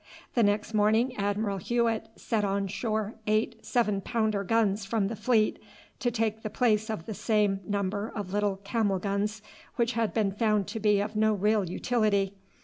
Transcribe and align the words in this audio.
The 0.33 0.41
next 0.41 0.73
morning 0.73 1.15
Admiral 1.15 1.59
Hewett 1.59 2.09
sent 2.15 2.43
on 2.43 2.65
shore 2.65 3.13
eight 3.27 3.63
seven 3.63 4.01
pounder 4.01 4.43
guns 4.43 4.83
from 4.83 5.09
the 5.09 5.15
fleet, 5.15 5.59
to 5.99 6.09
take 6.09 6.41
the 6.41 6.49
place 6.49 6.89
of 6.89 7.05
the 7.05 7.13
same 7.13 7.59
number 7.67 8.07
of 8.15 8.33
little 8.33 8.57
camel 8.63 8.97
guns, 8.97 9.43
which 9.75 9.91
had 9.91 10.11
been 10.11 10.31
found 10.31 10.65
to 10.69 10.79
be 10.79 10.99
of 11.01 11.15
no 11.15 11.33
real 11.35 11.69
utility. 11.69 12.33